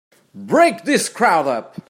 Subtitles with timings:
[0.33, 1.75] Break this crowd up!